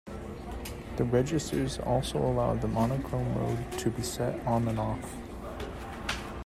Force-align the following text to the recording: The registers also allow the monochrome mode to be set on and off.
The 0.97 1.03
registers 1.03 1.77
also 1.77 2.17
allow 2.17 2.55
the 2.55 2.67
monochrome 2.67 3.35
mode 3.35 3.71
to 3.73 3.91
be 3.91 4.01
set 4.01 4.33
on 4.47 4.67
and 4.67 4.79
off. 4.79 5.15